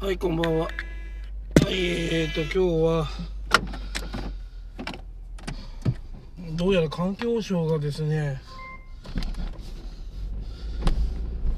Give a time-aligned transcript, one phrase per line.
[0.00, 0.64] はい、こんばんは。
[0.64, 0.70] は
[1.68, 3.06] い、えーと、今日は、
[6.52, 8.40] どうやら環境省がですね、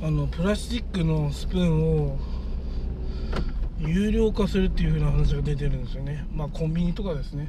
[0.02, 2.18] あの、プラスチックのスプーンを
[3.78, 6.26] 有料化するっていう風な話が出てるんですよね。
[6.34, 7.48] まあ、コンビニとかですね。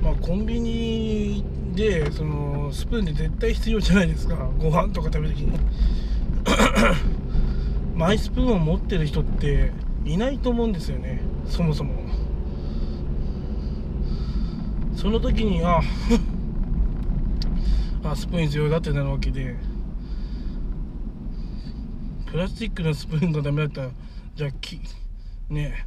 [0.00, 1.44] まあ、コンビニ
[1.74, 4.36] でそのスプーンで絶対必要じゃないですか。
[4.58, 5.58] ご飯とか食べる時に。
[7.96, 9.72] マイスプーンを持ってる人って
[10.04, 11.20] いないと思うんですよね。
[11.46, 11.94] そもそも。
[14.94, 15.80] その時にあ
[18.04, 19.56] あスプーン必要だってなるわけで。
[22.26, 23.90] プラスチックのスプーンがダメだったら
[24.34, 24.80] じゃあ木
[25.50, 25.86] ね。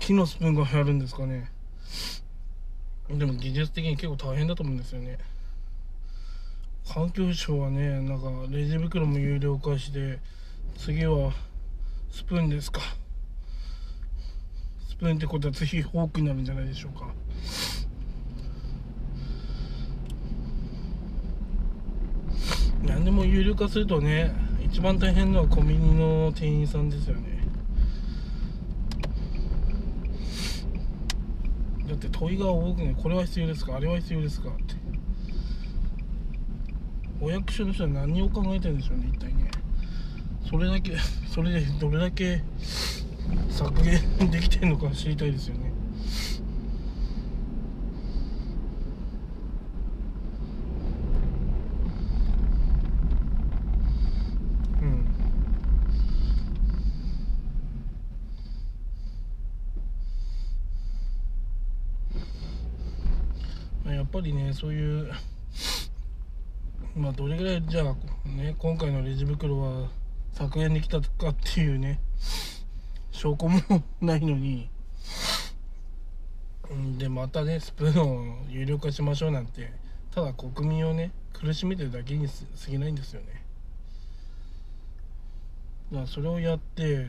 [0.00, 1.50] 木のスプーンが流行るんですかね。
[3.18, 5.18] でも技術的に結構大変だと思うんですよね。
[6.88, 10.18] 環境省はねなんかレジ袋も有料化して
[10.76, 11.32] 次は
[12.10, 12.80] スプーンですか。
[14.88, 17.12] スプーンってことは次フォークになるんじゃないでしょうか。
[22.84, 24.34] 何でも有料化するとね
[24.64, 27.42] 一番大変なのはコンビニの店員さんですよね。
[31.92, 34.74] だって問いが多くねこれは必要ですかあれは必要ですかって。
[37.20, 39.50] お役所の人は何を考えてるんでしょうね一体ね。
[40.48, 40.96] それだけ
[41.30, 42.42] それでどれだけ
[43.50, 45.72] 削減できてるのか知りたいですよね
[63.86, 65.10] うんやっぱりねそういう
[66.94, 69.88] まあどれぐらいじゃあね今回のレジ袋は
[70.34, 71.98] 削減できたかっていうね
[73.10, 73.60] 証拠も
[74.02, 74.68] ないのに
[76.98, 79.72] でまたねスプーンを有料化しましょうなんて
[80.14, 83.42] ただ国民をね苦しめてるだけにす過ぎないんですよね。
[85.90, 87.08] だからそれをやって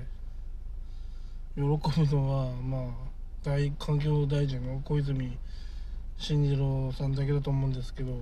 [1.56, 3.14] 喜ぶのはまあ
[3.44, 5.38] 大環境大臣の小泉
[6.18, 8.14] 進次郎さんだけだと思うんですけど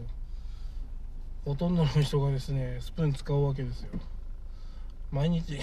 [1.45, 3.89] ほとんどの人がですねスプーン使うわけですよ。
[5.11, 5.57] 毎日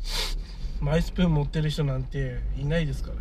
[0.80, 3.16] マイスプーン持ってる人なんていないですから。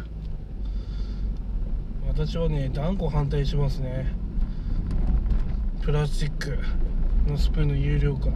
[2.08, 4.14] 私はね断固反対しますね。
[5.82, 6.58] プラスチック
[7.28, 8.28] のスプーンの有料化。
[8.28, 8.36] うん。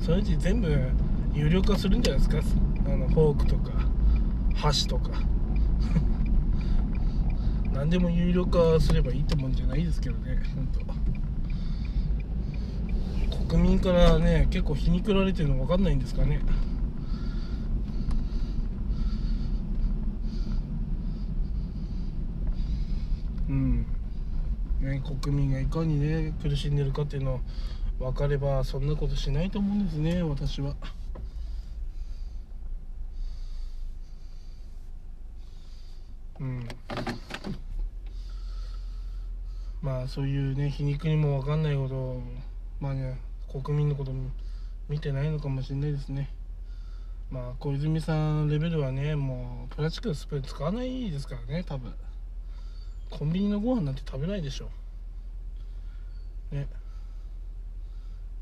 [0.00, 0.76] そのうち全部
[1.32, 2.52] 有料化するんじゃないです
[2.84, 2.92] か？
[2.92, 3.70] あのフォークとか
[4.54, 5.10] 箸とか。
[7.74, 10.68] 何でも有料化すればいいってもんじゃないですけどね本
[13.38, 16.40] 当国民からね結構皮肉られてるの分かんないんですかね。
[23.48, 23.86] うん。
[24.80, 27.40] ね国民がいかにね苦しんでるかっていうの
[27.98, 30.74] 分かればそんなことしないと思うんですね私は
[36.40, 36.68] うん
[39.84, 42.22] まあそういうね皮肉にも分かんないことを
[42.80, 43.20] まあね
[43.52, 44.30] 国民のことも
[44.88, 46.30] 見てないのかもしれないですね。
[47.30, 51.92] まあ小泉さんレベルはねもうプラスチックのスプーン使わないですからね多分。
[53.10, 54.70] コンビニのご飯なんて食べないでしょ
[56.50, 56.66] ね。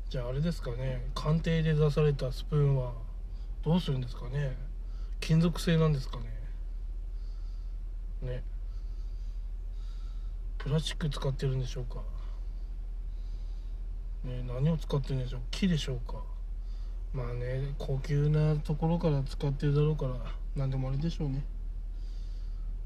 [0.09, 2.93] じゃああれですかね官邸で出されたスプーンは
[3.65, 4.55] どうするんですかね。
[5.19, 6.23] 金属製なんですかね。
[8.21, 8.43] ね。
[10.63, 12.01] プラスチック使ってるんでしょうか？
[14.23, 15.41] ね何を使ってるんでしょう？
[15.51, 16.15] 木でしょうか？
[17.13, 20.15] まあね高級なところから使ってるだろうから
[20.55, 21.43] 何でもあれでしょうね。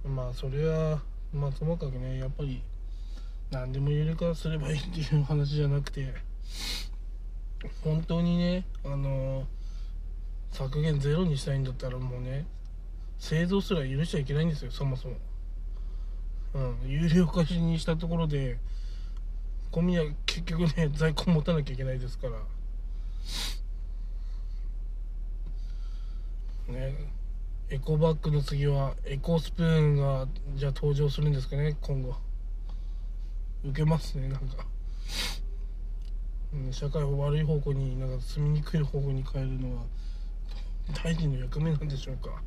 [0.03, 0.99] まあそれは
[1.33, 2.63] まあともかくねやっぱり
[3.51, 6.13] 何でも有料化すればいいっていう話じゃなくて
[7.83, 9.45] 本当にねあの
[10.51, 12.45] 削減ゼロにしたいんだったらもうね
[13.19, 15.15] 製造すら許しちゃいけないんですよそもそも。
[16.53, 18.57] うん有料化にしたところで
[19.71, 22.39] ゴミは結局ね 在庫持たなきゃいけないですから。
[26.73, 27.17] ね
[27.69, 32.15] エコバッグの次はエコスプーンがじゃあ登場するんですかね今後。
[33.63, 34.65] 受けますねなんか、
[36.53, 39.83] うん、社会を悪い方向になんか住みにくい方向に変えるのは
[41.03, 42.41] 大臣の役目なんでしょうか、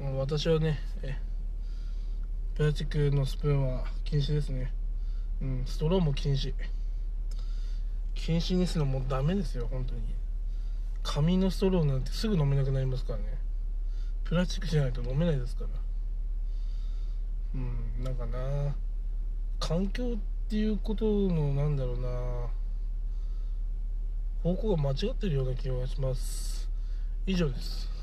[0.00, 1.18] まあ、私はねえ
[2.58, 4.72] プラスチックのスプーンは禁止ですね。
[5.40, 6.52] うんストローも禁止。
[8.16, 10.00] 禁止にするのもうダメですよ本当に。
[11.04, 13.26] 紙のストローなんてすぐ飲めなくなりますからね。
[14.24, 15.68] プラスチックじゃないと飲めないですから。
[17.54, 18.74] うんなんかな。
[19.60, 22.08] 環境っていうことのなんだろうな。
[24.42, 26.68] 方向が間違ってるような気がします。
[27.24, 27.97] 以上です。